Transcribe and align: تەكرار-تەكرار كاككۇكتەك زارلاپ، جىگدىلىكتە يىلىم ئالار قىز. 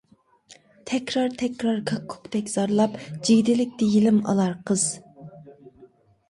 تەكرار-تەكرار 0.91 1.77
كاككۇكتەك 1.91 2.49
زارلاپ، 2.53 2.97
جىگدىلىكتە 3.29 3.91
يىلىم 3.97 4.19
ئالار 4.33 4.57
قىز. 4.73 4.89